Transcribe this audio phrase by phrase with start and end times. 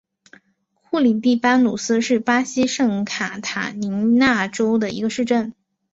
[0.89, 5.53] 库里蒂巴努斯是巴西圣卡塔琳娜州的一个市镇。